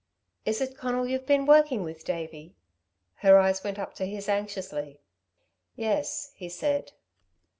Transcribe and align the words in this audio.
"Is 0.47 0.61
it 0.61 0.75
Conal 0.75 1.05
you've 1.05 1.27
been 1.27 1.45
working 1.45 1.83
with, 1.83 2.03
Davey?" 2.03 2.55
her 3.17 3.37
eyes 3.37 3.63
went 3.63 3.77
up 3.77 3.93
to 3.97 4.05
his 4.07 4.27
anxiously. 4.27 4.99
"Yes," 5.75 6.31
he 6.33 6.49
said. 6.49 6.93